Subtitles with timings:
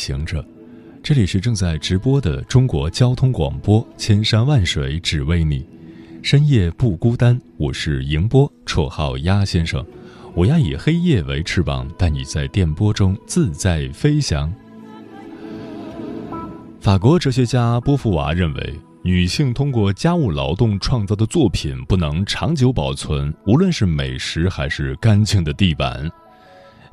[0.00, 0.42] 行者，
[1.02, 5.62] 这里是正在直播的中国交通广播，千山万水只为你，
[6.22, 7.38] 深夜不孤单。
[7.58, 9.84] 我是迎波，绰号鸭先生。
[10.34, 14.50] 我要以黑夜为翅膀，带你在电波中自在飞翔。
[16.80, 26.10] 法国哲学家波伏娃认为，女性通过家务劳动创造的作品不能长久保存，无论是美食还是干净的地板。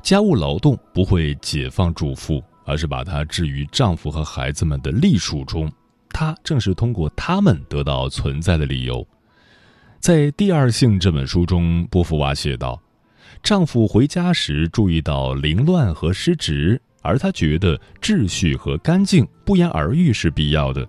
[0.02, 5.72] 家务劳动不会解放主妇，而是把她置于丈夫和孩子们的隶属中。
[6.10, 9.06] 她正是通过他们得到存在的理由。
[9.98, 12.80] 在《第二性》这本书中，波伏娃写道
[13.42, 20.86] ：“丈夫回家时注意到凌乱和失职，而他觉得秩序和干净不言而喻是必要的。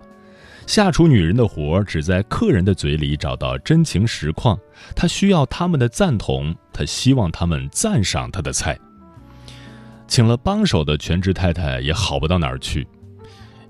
[0.66, 4.56] 下厨女人的活儿只在客人的嘴里找到真情实况，
[4.94, 8.78] 她需要他们的赞同，她希望他们赞赏她的菜。”
[10.10, 12.84] 请了帮手的全职太太也好不到哪儿去，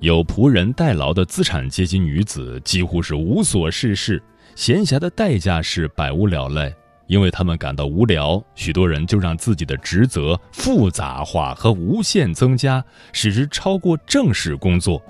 [0.00, 4.20] 有仆人代劳的资产阶级女子几乎是无所事事，
[4.56, 6.74] 闲暇的代价是百无聊赖，
[7.08, 15.00] 因为他们感到无聊，许多人就让自己的职责复杂化和无限增加，使之超过正式工作。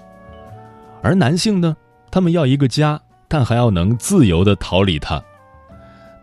[1.00, 1.76] 而男性呢，
[2.10, 5.22] 他们要一个家，但还要能自由地逃离它。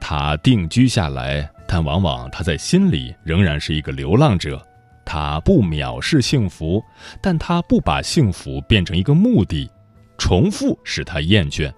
[0.02, 4.62] 他定居下来，但往往他在心里仍然是一个流浪者。
[5.10, 6.84] 他不藐视幸福，
[7.22, 9.72] 但他不把幸福变成一个目的，
[10.18, 11.72] 重复使他厌倦。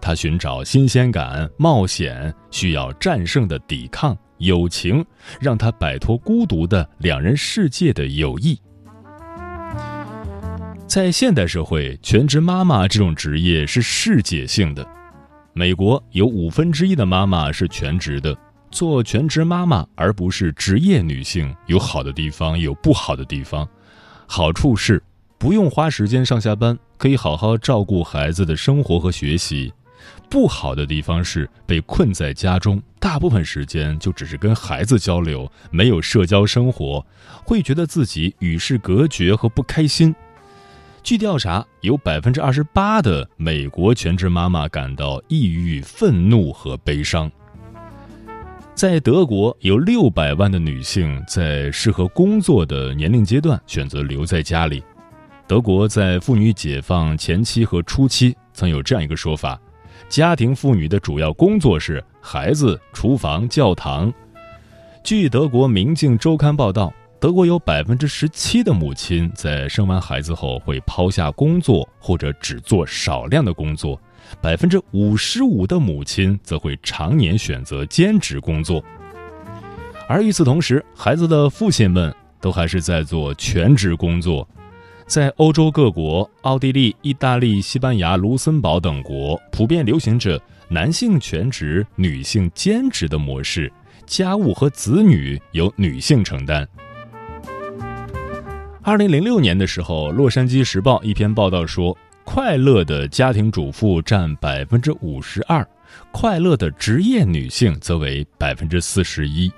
[0.00, 5.04] 他寻找新鲜感、冒险，需要战胜的抵抗、友情，
[5.40, 8.60] 让他摆脱孤独的两人世界的友谊。
[10.88, 14.84] 在现代社会，全职妈妈这种职业是世界性的。
[15.52, 18.36] 美国有五分之一的妈妈是全职的。
[18.72, 23.68] 做全职妈妈而不是职业女性，有好的地方，有不好的地方。
[24.26, 25.00] 好处是
[25.38, 29.70] 不用花时间上下班，可以好好照顾孩子的生活和学习；
[30.30, 37.04] 不好的地方是被困在家中，大部分时间就只是跟孩子交流，没有社交生活，
[37.44, 40.14] 会觉得自己与世隔绝和不开心。
[41.02, 47.30] 据调查，有百分之二十八的美国全职妈妈感到抑郁、愤怒和悲伤。
[48.74, 54.82] 在德国，有六百万的女性在适合工作的年龄阶段选择留在家里。
[55.46, 59.60] 德国在妇女解放前期和初期曾有这样一个说法：
[60.08, 64.12] 家庭妇女的主要工作是孩子、厨房、教堂。
[65.04, 74.00] 据德国《明镜周刊》报道，德国有百分之十七的母亲在生完孩子后会抛下工作，或者只做少量的工作。
[74.40, 78.82] 百分之五十五的母亲则会常年选择兼职工作，
[80.08, 84.48] 而与此同时，孩子的父亲们都还是在做全职工作。
[85.06, 93.70] 在欧洲各国，奥地利、意大利、西班牙、卢森堡等国，普遍流行着男性全职、女性兼职的模式，
[94.06, 96.66] 家务和子女由女性承担。
[98.82, 101.96] 二零零六年的时候，《洛杉矶时报》一篇报道说。
[102.24, 105.66] 快乐的家庭主妇占百分之五十二，
[106.10, 109.52] 快乐的职业女性则为百分之四十一。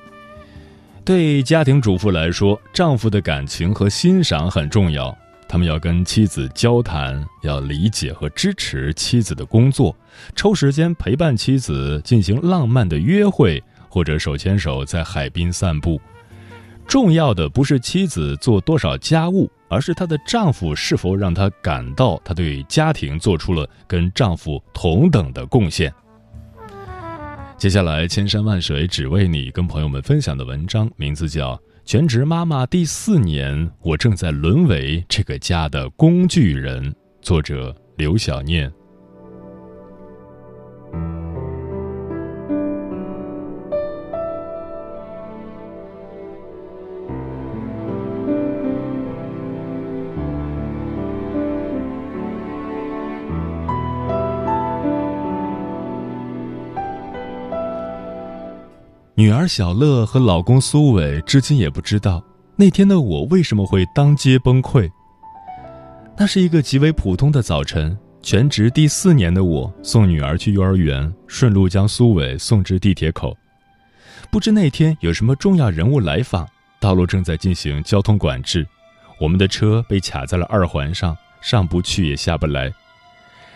[1.05, 5.17] 对家庭主妇来说，丈夫的感情和欣赏很重要，
[5.47, 9.95] 他们要跟妻子交谈，要理解和支持妻子的工作，
[10.35, 16.01] 抽时间陪伴妻子进行浪漫的约会，或者手牵手在海滨散步。
[16.87, 19.51] 重要的不是妻子做多少家务。
[19.67, 25.93] 而是她的丈夫是否让她感到她对家庭做出了跟丈夫同等的贡献。
[27.57, 38.71] 接下来，千山万水只为你，跟朋友们分享的文章名字叫《全职妈妈第四年，我正在沦为这个家的工具人》，作者刘小念。
[59.25, 62.23] 女儿小乐和老公苏伟至今也不知道，
[62.57, 64.87] 那天的我为什么会当街崩溃？
[66.19, 73.35] 那是一个极为普通的早晨，全职第四年的我送女儿去幼儿园，顺路将苏伟送至地铁口。
[74.31, 76.47] 不知那天有什么重要人物来访，
[76.79, 78.67] 道路正在进行交通管制，
[79.19, 82.71] 我们的车被卡在了二环上，上不去也下不来。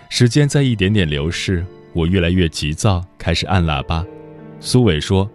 [0.08, 1.62] 时间在一点点流逝，
[1.92, 4.02] 我越来越急躁，开始按喇叭。
[4.60, 5.30] 苏伟说：“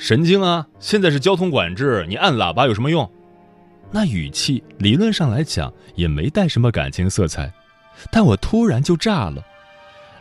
[0.00, 0.66] 神经啊！
[0.78, 3.08] 现在是交通管制，你按喇叭有什么用？”
[3.92, 7.52] 那语气理论上来讲也没带什么感情色彩，
[8.10, 9.44] 但我突然就炸了，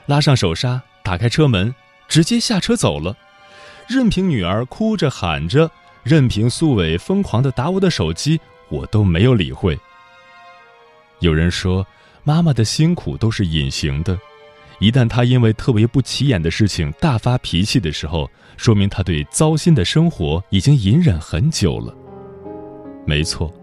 [0.06, 1.74] 拉上手刹，打开车门，
[2.10, 3.16] 直接下车走了。
[3.88, 5.72] 任凭女儿哭着喊着，
[6.04, 8.38] 任凭苏伟疯狂的打我的手机，
[8.68, 9.80] 我都没有理会。
[11.20, 11.88] 有人说，
[12.26, 14.20] 妈妈的辛苦都是隐形的，
[14.80, 21.94] 一旦他因为特别不起眼的事情大发脾气的时候，说明他对糟心的生活已经隐忍很久了。
[23.06, 23.54] 没错。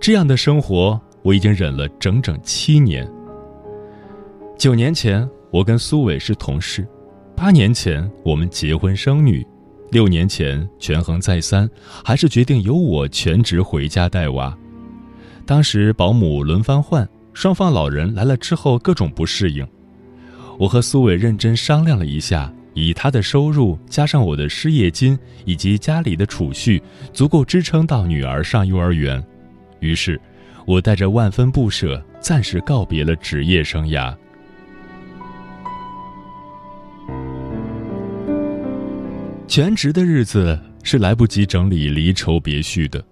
[0.00, 3.08] 这样的生活，我已经忍了整整七年。
[4.58, 6.82] 九年前，我跟苏伟是同事；
[7.36, 9.42] 八年前，我们结婚生女；
[9.90, 11.68] 六年前，权衡再三，
[12.04, 14.56] 还是决定由我全职回家带娃。
[15.46, 19.66] 当时保姆轮番换，双方老人来了之后各种不适应。
[20.58, 26.82] 我和苏伟认真商量了一下，以他的收入加上我的失业金以及家里的储蓄，
[27.12, 29.24] 足够支撑到女儿上幼儿园。
[29.78, 30.20] 于是，
[30.66, 34.12] 我带着万分不舍，暂时告别了职业生涯。
[39.46, 43.02] 全职的日子是来不及整理离愁别绪的，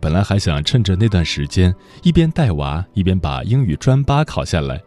[0.00, 1.72] 本来还想趁着那段时间
[2.02, 4.80] 一边带娃一边把英语专八考下来，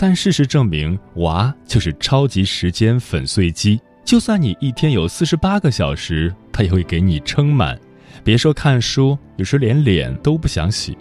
[0.00, 7.76] 但事实证明，娃就是超级时间粉碎机，就算你一天有四十八个小时，他也会给你撑满。
[8.22, 10.96] 别说看书，有时连脸都不想洗。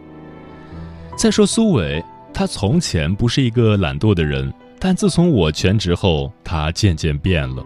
[1.16, 2.04] 再说苏伟，
[2.34, 7.64] 他从前不是一个懒惰的人，但自从我全职后，他渐渐变了。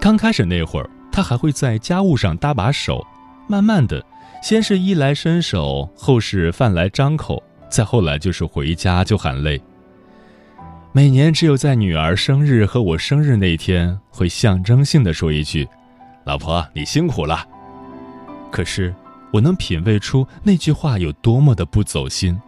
[0.00, 3.06] 刚开始那会儿，他还会在家务上搭把手，
[3.46, 4.04] 慢慢的，
[4.42, 7.40] 先是衣来伸手，后是饭来张口，
[7.70, 9.60] 再后来就是回家就喊累。
[10.94, 15.66] 每年只有在女儿生日和我生日那天，会象征性的说一句
[16.24, 17.46] ：“老婆，你辛苦了。”
[18.52, 18.94] 可是，
[19.32, 22.38] 我能品味出那句话有多么的不走心。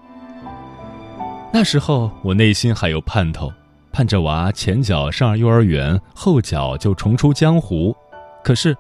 [1.55, 3.51] 那时候，我内心还有盼头，
[3.91, 7.97] 盼着娃前脚上幼儿园，后脚就重出江湖。
[8.43, 8.77] 可是，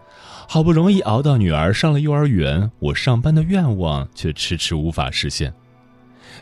[0.46, 5.54] 好不容易熬到女儿上了幼儿园，我上班的愿望却迟迟无法实现。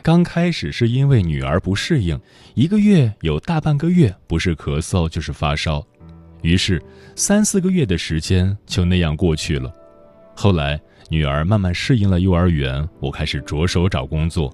[0.03, 2.19] 刚开始是因为女儿不适应，
[2.55, 5.81] 一个月有大半个月不是咳嗽就是发烧，
[6.41, 6.83] 于是
[7.15, 9.73] 三四个月的时间就那样过去了。
[10.35, 10.77] 后来，
[11.07, 14.53] 女儿慢慢适应了幼儿园，我开始着手找工作。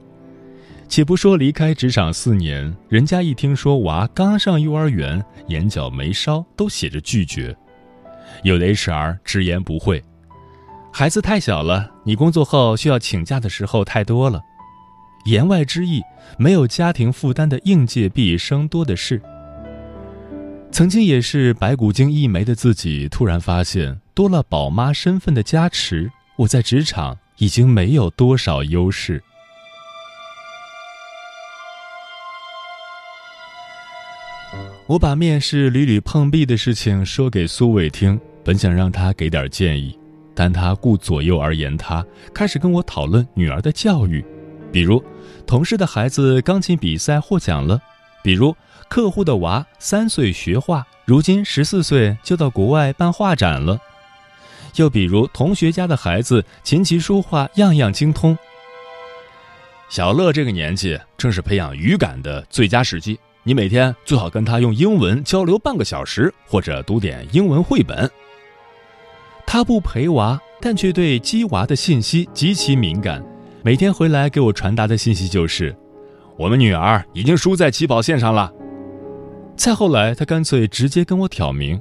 [0.88, 7.58] 且不说离开职场四年，人家一听说娃刚上幼儿园，眼角眉梢都写着拒绝。
[8.44, 10.04] 有的 HR 直言不讳
[10.94, 14.40] ：“孩子太小了，你工作后需要请假的时候太多了。”
[15.26, 16.02] 言外之意，
[16.38, 19.22] 没有家庭负担的应届毕业生多的是。
[20.72, 24.00] 曾经也是白骨精一枚的自己，突然发现。
[24.14, 29.24] 多了宝妈身份的加持，我在职场已经没有多少优势。
[34.88, 39.98] 我把面试屡屡碰壁的事情说给苏伟听，本想让他给点建议，
[40.36, 44.26] 但他顾左右而言他，开始跟我讨论女儿的教育，
[44.72, 45.04] 比如
[45.48, 47.82] 同事的孩子钢琴比赛获奖了，
[48.24, 48.56] 比如
[48.88, 53.80] 客户的娃三岁学画，如今十四岁就到国外办画展了。
[54.76, 58.38] 又比如，同学家的孩子琴棋书画样样精通。
[59.90, 68.10] 小乐这个年纪正是培养语感的最佳时机，你每天最好跟他用英文交流半个小时，或者读点英文绘本。
[69.48, 73.26] 他不陪娃，但却对鸡娃的信息极其敏感，
[73.62, 75.76] 每天回来给我传达的信息就是
[76.38, 78.52] ：“我们女儿已经输在起跑线上了。”
[79.58, 81.80] 再后来，他干脆直接跟我挑明。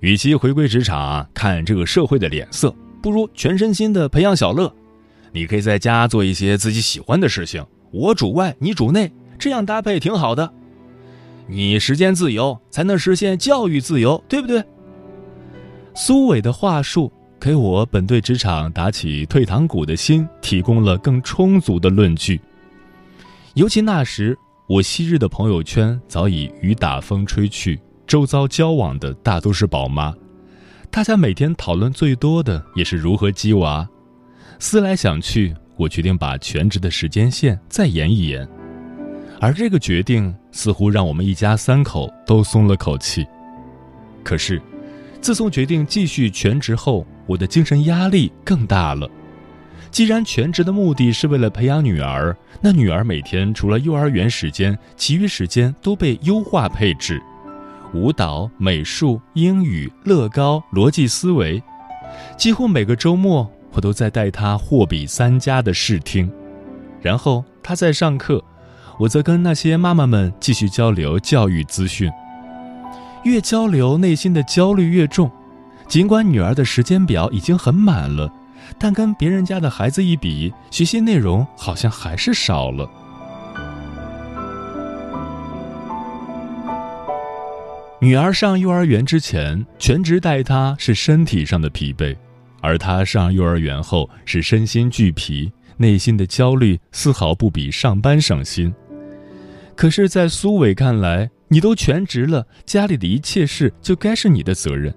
[0.00, 4.72] 与其回归职场看这个社会的脸色，不如全身心的培养小乐。
[5.30, 10.50] 你可以在家做一些自己喜欢的事情，我主外，你主内，这样搭配挺好的。
[11.46, 14.64] 你时间自由，才能实现教育自由，对不对？
[15.94, 22.40] 苏伟的话术给我本对职场打起退堂鼓的心提供了更充足的论据。
[23.54, 24.36] 尤其那时，
[24.68, 27.80] 我昔日的朋友圈早已雨打风吹去。
[28.06, 30.14] 周遭交往的大都是宝妈，
[30.90, 33.86] 大家每天讨论最多的也是如何鸡娃。
[34.58, 38.48] 思来想去，我决定把全职的时间线再延一延。
[39.40, 43.26] 而这个决定似乎让我们一家三口都松了口气。
[44.24, 44.60] 可是，
[45.20, 49.08] 自从决定继续全职后，我的精神压力更大了。
[49.90, 57.22] 既然全职的目的是为了培养女儿，那女儿每天除了幼儿园时间，其余时间都被优化配置：
[57.94, 61.62] 舞蹈、美术、英语、乐高、逻辑思维。
[62.36, 66.30] 几乎每个周末，我都在带她货比三家的试听，
[67.00, 68.42] 然后她在上课。
[68.98, 72.10] 我则跟那些妈妈们继续交流教育资讯，
[73.22, 75.30] 越交流内心的焦虑越重。
[75.88, 78.30] 尽管女儿的时间表已经很满了，
[78.78, 82.88] 但跟别人家的孩子一比，学习内容好像还是少了。
[88.00, 92.14] 女儿上幼儿园之前，全职带她是身体上的疲惫，
[92.60, 98.72] 而她上幼儿园后是身心俱疲，内心的焦虑丝毫不比上班省心。
[99.74, 104.94] 可是，在苏伟看来，你都全职了，家里的一切事就该是你的责任。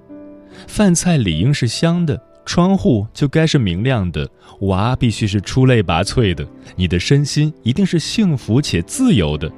[0.68, 4.28] 饭菜理应是香的，窗户就该是明亮的，
[4.62, 9.52] 娃必须是出类拔萃的，你的身心一定是幸福且自由的。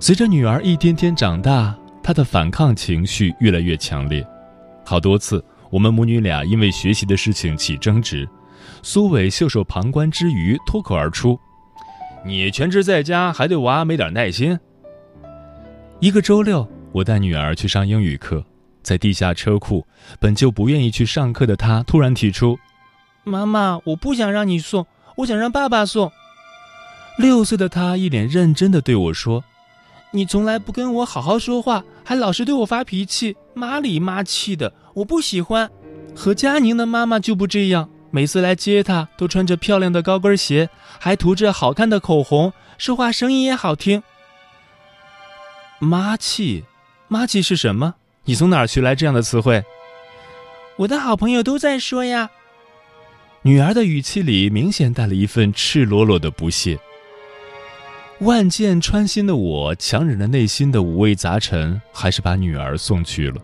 [0.00, 4.26] 随着女儿一天天长大，她的反抗情绪越来越强烈。
[4.84, 8.28] 好多次，我们母女俩因为学习的事情起争执，
[8.82, 11.38] 苏伟袖手旁观之余，脱口而出。
[12.26, 14.58] 你全职在家，还对娃没点耐心。
[16.00, 18.44] 一个周六，我带女儿去上英语课，
[18.84, 19.84] 在地下车库，
[20.20, 22.58] 本就不愿意去上课的他突然提出
[23.24, 24.86] ：“妈妈，我不想让你送，
[25.16, 26.12] 我想让爸爸送。”
[27.18, 29.42] 六岁的他一脸认真的对我说
[30.12, 35.70] ：“你从来不跟我好好说话，还老是对我发脾气，妈里妈气的，我不喜欢。
[36.14, 44.04] 何佳宁的妈妈就不这样。”每次来接她，都穿着漂亮的高跟鞋，还涂着好看的口红，说话声音也好听。
[45.80, 46.64] 妈气，
[47.08, 47.96] 妈气是什么？
[48.26, 49.62] 你从哪儿学来这样的词汇？
[50.76, 52.30] 我的好朋友都在说呀。
[53.42, 56.78] 女儿的语气里明显带了一份赤裸裸的不屑。
[58.20, 63.36] 万箭穿心的我，强忍着内心的五味杂陈，还是把女儿送去了。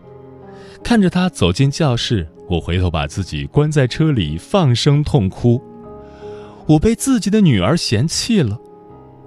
[0.83, 2.27] 看着她走进教室。
[2.49, 5.63] 我回头把自己关在车里，放声痛哭。
[6.67, 8.59] 我被自己的女儿嫌弃了。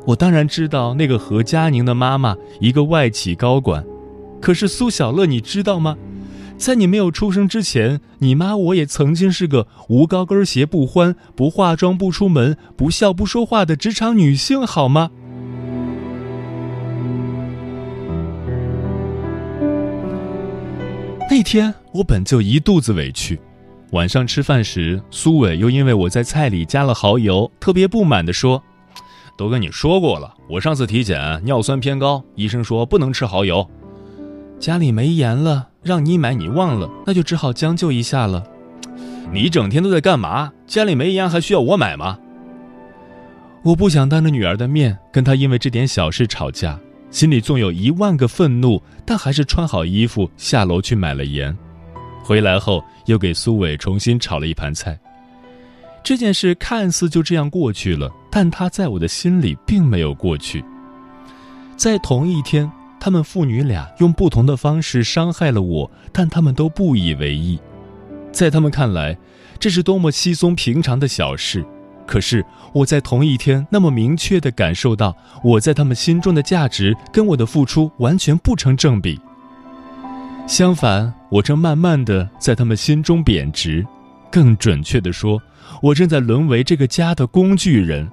[0.04, 3.82] 我当然知道那个何佳宁的妈妈，一个外企高管。
[4.44, 5.96] 可是苏小乐，你知道吗？
[6.58, 15.10] 在你没有出生之前，你妈我也曾经是个无高跟鞋不欢、不化妆不出门、不笑不说话的职场女性，好吗？
[21.30, 23.40] 那天我本就一肚子委屈，
[23.92, 28.62] 晚上吃饭时，苏伟又因为我在菜里加了蚝油，特别不满地说
[29.38, 33.66] ：“都跟你说过了，我上次体检尿酸偏高，医生说不能吃蚝油。
[34.58, 38.42] 家里没盐了，让你买你忘了，那就只好将就一下了。
[39.32, 40.52] 你整天都在干嘛？
[40.66, 42.18] 家里没盐还需要我买吗？”
[43.64, 46.78] 我不想当着女儿的面跟她因为这点小事吵架。
[47.10, 51.56] 心里纵有一万个愤怒，但还是穿好衣服下楼去买了盐。
[52.24, 54.98] 回来后又给苏伟重新炒了一盘菜。
[56.02, 60.64] 这件事看似就这样过去了，但他在我的心里并没有过去。
[61.76, 62.68] 在同一天，
[63.04, 67.60] 他们父女俩用不同的方式伤害了我，但他们都不以为意。
[68.32, 69.14] 在他们看来，
[69.58, 71.62] 这是多么稀松平常的小事。
[72.06, 72.42] 可是
[72.72, 79.20] 我在同一天那么明确地感受到，我在他们心中的价值跟我的付出完全不成正比。
[80.46, 83.86] 相反，我正慢慢地在他们心中贬值。
[84.30, 85.38] 更准确地说，
[85.82, 88.10] 我正在沦为这个家的工具人。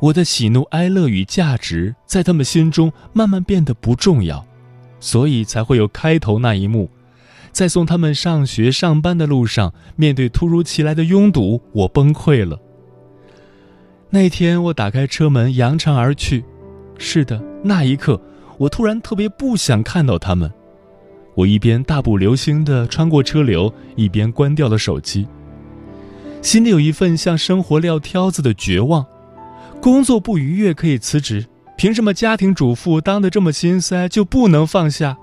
[0.00, 4.44] 我的喜怒哀乐与价值在他们心中慢慢变得不重要，
[5.00, 6.88] 所以才会有开头那一幕。
[7.50, 12.60] 在送他们上学上班的路上，面对突如其来的拥堵，我崩溃了。
[14.10, 16.44] 那天我打开车门扬长而去，
[16.98, 18.20] 是的，那一刻
[18.56, 20.50] 我突然特别不想看到他们。
[21.34, 25.26] 我一边大步流星地穿过车流，一边关掉了手机。
[26.40, 29.04] 心里有一份向生活撂挑子的绝望。
[29.80, 35.16] 工作不愉悦可以辞职，凭什么家庭主妇当得这么心塞就不能放下？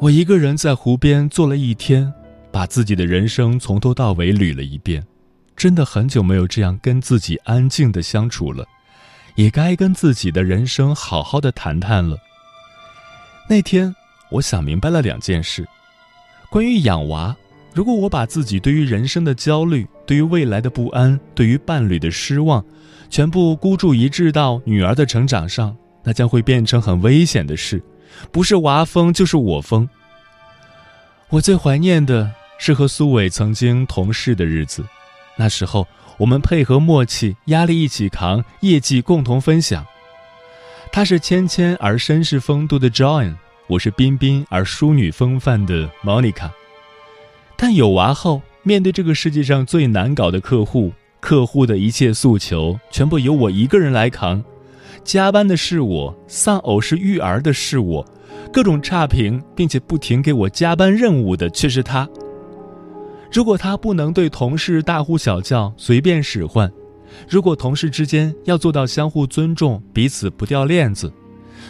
[0.00, 2.12] 我一个人在湖边坐了一天。
[2.52, 5.06] 把自己的人生从头到尾捋了一遍，
[5.56, 8.66] 真的很久没有这样跟自己安静的相处了，
[9.36, 12.16] 也该跟自己的人生好好的谈谈了。
[13.48, 13.94] 那天，
[14.30, 15.64] 我想明白了两件事：
[16.50, 17.36] 关于养娃，
[17.72, 22.64] 如果我把自己对于人生的焦虑、对于未来的不安、对于伴侣的失望，
[23.08, 27.80] 全部孤注一掷到女儿的成长上，那将会变成很危险的事，
[28.32, 29.88] 不是娃疯就是我疯。
[31.28, 34.84] 我最怀念的是和苏伟曾经同事的日子，
[35.36, 35.86] 那时候
[36.18, 39.86] 我们配合默契，压力一起扛，业绩共同分享。
[40.90, 43.36] 他是谦谦而绅士风度的 John，
[43.68, 46.50] 我是彬彬而淑女风范的 Monica。
[47.62, 50.90] 但有娃后，面对这个世界上最难搞的客户，
[51.20, 54.42] 客户的一切诉求全部由我一个人来扛，
[55.04, 58.06] 加班的是我，丧偶式育儿的是我，
[58.50, 62.08] 各种差评并且不停给我加班任务的却是他。
[63.30, 66.72] 如果他不能对同事大呼小叫、随便使唤，
[67.28, 71.12] 如果同事之间要做到相互尊重、彼此不掉链子，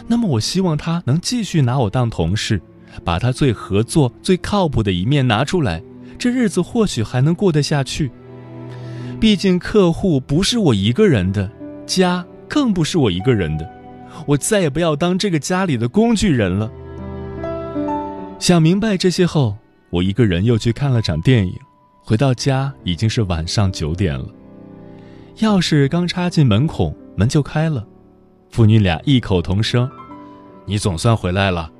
[0.07, 2.61] 那么我希望他能继续拿我当同事，
[3.03, 5.81] 把他最合作、最靠谱的一面拿出来，
[6.17, 8.11] 这日子或许还能过得下去。
[9.19, 11.49] 毕竟客户不是我一个人的，
[11.85, 13.69] 家更不是我一个人的，
[14.25, 16.71] 我再也不要当这个家里的工具人了。
[18.39, 19.55] 想明白这些后，
[19.91, 21.53] 我一个人又去看了场电影，
[22.03, 24.25] 回到家已经是晚上九点了。
[25.37, 27.85] 钥匙刚插进门孔，门就开了，
[28.49, 29.89] 父女俩异口同声
[30.65, 31.71] ：“你总算回来了。”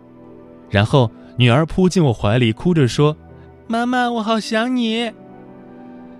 [0.72, 3.16] 然后女儿扑进我怀里，哭着说
[3.68, 5.12] ：“妈妈，我好想你。”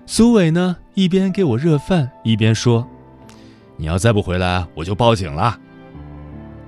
[0.06, 2.86] 苏伟呢，一边给我热饭，一边说
[3.76, 5.58] ：“你要再不回来，我就报警了。”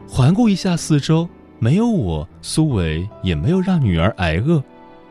[0.09, 4.63] 环顾一下四周，没有我，苏伟也没有让女儿挨饿。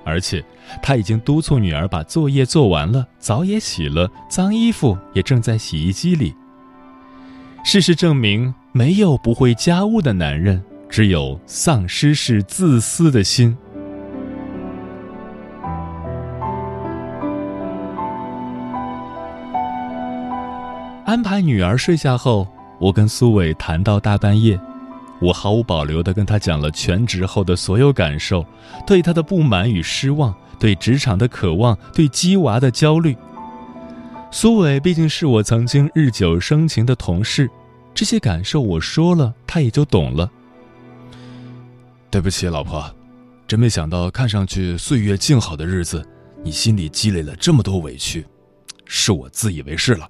[0.06, 0.44] 而且，
[0.82, 6.34] 他已经督促女儿把作业做完了，澡也洗了，脏衣服也正在洗衣机里。
[7.64, 10.62] 事实证明，没有不会家务的男人，
[10.94, 13.58] 只有丧失是自私的心。
[21.04, 22.48] 安排女儿睡下后，
[22.80, 24.60] 我跟苏伟谈到大半夜。
[25.20, 28.46] 我毫无保留地跟他讲了全职后的所有感受，
[28.86, 33.18] 对他的不满与失望，对职场的渴望，对鸡娃的焦虑。
[34.30, 37.50] 苏伟毕竟是我曾经日久生情的同事，
[37.96, 40.30] 这些感受我说了，他也就懂了。
[42.14, 42.86] 对不起，老婆，
[43.48, 46.08] 真没想到看上去岁月静好的日子，
[46.44, 48.24] 你心里积累了这么多委屈，
[48.86, 50.08] 是我自以为是了。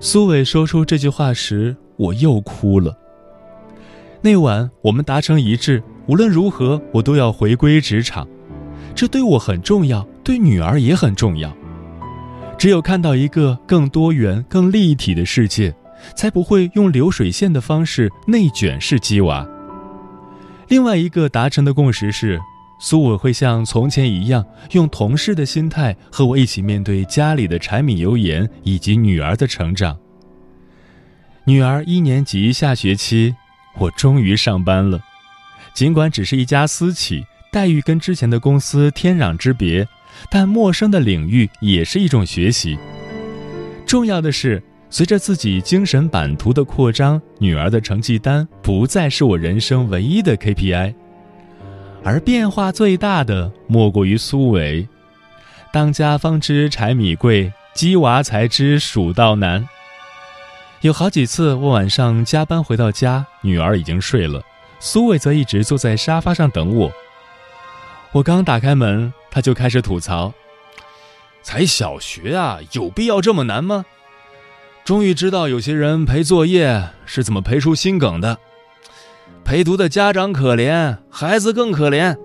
[0.00, 2.98] 苏伟说出这句话时，我又哭了。
[4.20, 8.26] 那晚我们达成一致，无论如何我都要回归职场，
[8.96, 11.56] 这对我很重要，对女儿也很重要。
[12.58, 15.72] 只有看到一个更多元、更立体的世界，
[16.16, 19.48] 才不会用流水线的方式内卷式鸡娃。
[20.68, 22.40] 另外一个达成的共识是，
[22.80, 29.98] 苏伟会像从前一样，用同事的心态和我一起面对家里的柴米油盐以及女儿的成长。
[31.44, 33.34] 女儿一年级下学期。
[33.78, 35.00] 我终于上班了，
[35.72, 39.88] 尽管只是一家私企，待遇跟之前的公司天壤之别，
[40.30, 42.76] 但陌生的领域也是一种学习。
[43.86, 50.94] 重要的是，随着自己精神版图的扩张，女儿的成绩单不再是我人生唯一的 KPI，
[52.04, 54.86] 而变化最大的莫过于苏伟。
[55.72, 59.66] 当家方知柴米贵，鸡娃才知蜀道难。
[60.82, 64.42] 有好几次，我晚上加班回到家，女儿已经睡了，
[64.78, 66.92] 苏伟则一直坐在沙发上等我。
[68.12, 70.34] 我刚打开门，他就开始吐槽
[71.42, 73.86] ：“才小学啊，有必要这么难吗？”
[74.84, 78.38] 终于知道有些人陪作业是怎么陪出心梗的。
[79.44, 82.16] 陪读的家长可怜，孩子更可怜。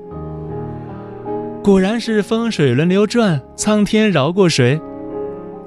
[1.63, 4.79] 果然是风水轮流转，苍天饶过谁？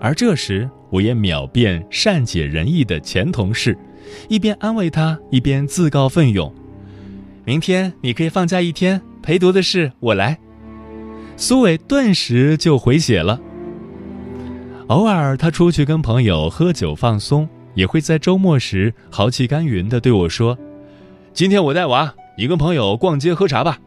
[0.00, 0.68] 而这时。
[0.90, 3.78] 我也秒变善解人意的前同事，
[4.28, 6.52] 一边安慰他，一边自告奋勇
[7.46, 10.36] ：“明天你可以放假一天，陪读的事我来。”
[11.38, 13.40] 苏伟顿时就回血了。
[14.90, 20.58] 偶尔他出去跟朋友喝酒放松，也会在周末时豪气干云地对我说
[21.32, 23.78] ：“今天我带娃，你跟朋友逛街喝茶吧。”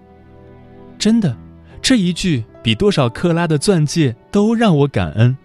[0.97, 1.35] 真的，
[1.81, 5.35] 这一句比多少克拉的钻戒都让我感恩。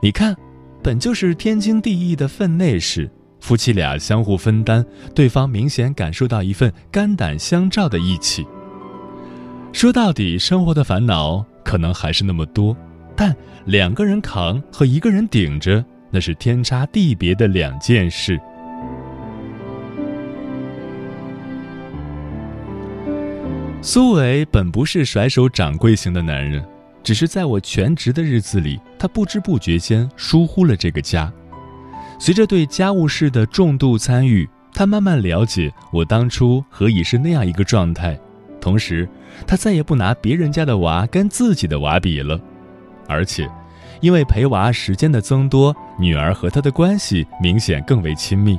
[0.00, 0.34] 你看，
[0.82, 4.82] 本就是天经地义的分内事，夫妻俩相互分担，
[5.14, 8.46] 对方明显感受到一份肝胆相照的义气。
[9.70, 12.74] 说到底，生活的烦恼可能还是那么多，
[13.16, 13.34] 但
[13.66, 18.40] 两个人扛和一个人顶着，那是天差地别的两件事。
[23.80, 26.64] 苏伟本不是甩手掌柜型的男人，
[27.02, 31.32] 只是在我全职的日子里，他不知不觉间疏忽了这个家。
[32.18, 38.16] 随着对家务事的重度参与，他慢慢了解我当初何以是那样一个状态。
[38.60, 39.08] 同时，
[39.44, 42.40] 他再也不拿别人家的娃跟自己的娃比了，
[43.12, 43.48] 而且，
[44.00, 48.58] 因为陪娃时间的增多，女儿和他的关系明显更为亲密。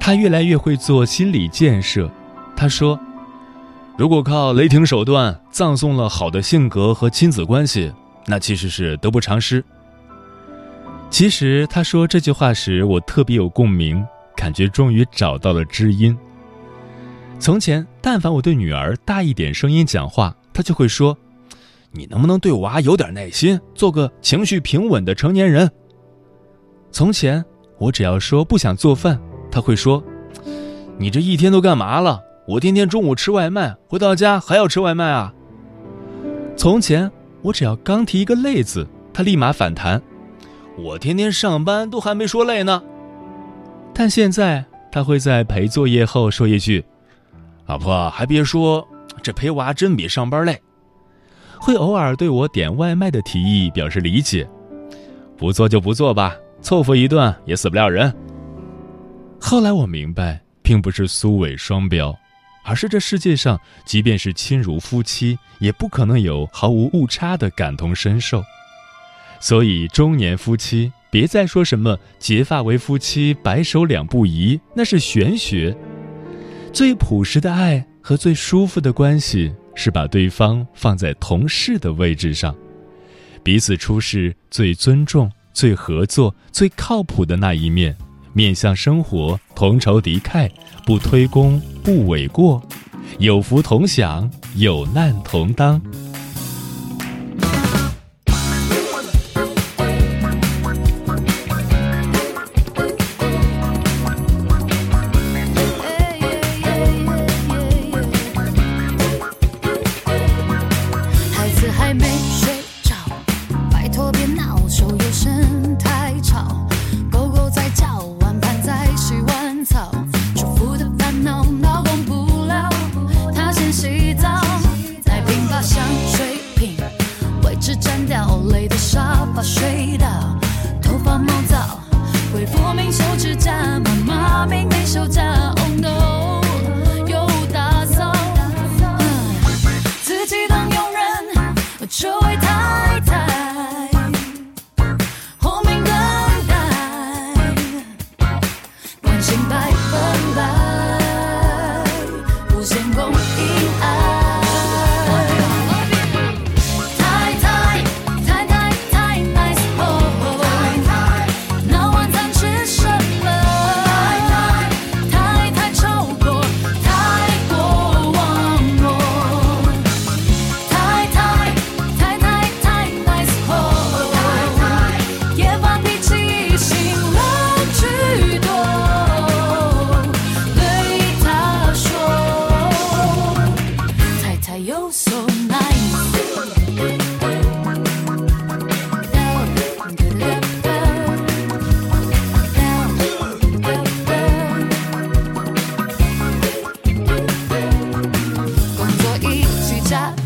[0.00, 2.10] 他越来越会做心理建设。
[2.56, 2.98] 他说
[3.96, 7.92] ：“如果靠雷霆手段葬送了好的性格和亲子关系，
[8.26, 9.62] 那其实是得不偿失。”
[11.10, 14.04] 其实他说这句话时，我特别有共鸣，
[14.36, 16.16] 感觉终于找到了知音。
[17.38, 21.16] 从前，但凡我对女儿大一点声音讲话，她就会说
[21.92, 25.70] ：“你能不能对娃有点耐心，做个情绪平稳的成年人？”
[26.92, 27.44] 从前，
[27.78, 30.02] 我只要说不想做饭，他会说
[30.98, 32.20] ：“你这一天都干嘛了？
[32.46, 35.32] 我天天中午吃外卖，回到家还要吃外卖啊！”
[36.56, 37.10] 从前，
[37.42, 40.02] 我只要刚提一个累字，他立马反弹
[40.76, 42.82] ：“我天天上班都还没说累呢。”
[43.94, 46.84] 但现在，他会在陪作业后说一句。
[47.66, 48.86] 老婆，还别说，
[49.22, 50.60] 这陪娃真比上班累。
[51.60, 54.48] 会偶尔对我点外卖的提议表示理解，
[55.36, 58.12] 不做就不做吧，凑合一顿也死不了人。
[59.38, 62.16] 后来我明白，并不是苏伟双标，
[62.64, 68.42] 而是这世界上，即便是亲如夫妻，也不可能有毫无误差的感同身受。
[69.38, 75.76] 所以，中年夫妻别再说什么结发为夫妻，白首两不疑，那是玄学。
[76.72, 82.54] 最朴实的爱和最舒服的关系，是把对方放在同事的位置上，
[83.42, 87.96] 彼此出示最尊重、最合作、最靠谱的那一面，
[88.32, 90.50] 面向生活，同仇敌忾，
[90.84, 92.62] 不推功，不诿过，
[93.18, 95.80] 有福同享，有难同当。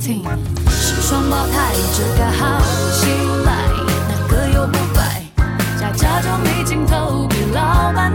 [0.04, 0.22] 听
[0.68, 2.60] 是双胞胎这个好
[2.92, 3.06] 起
[3.46, 3.52] 来
[4.06, 5.02] 那个又不乖
[5.80, 8.14] 家家装没尽头比老板